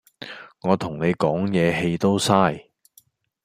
[0.61, 2.65] 我同你講嘢氣都嘥